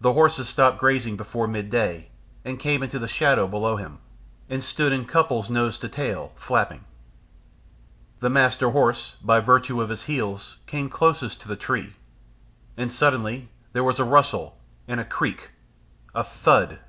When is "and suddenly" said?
12.76-13.50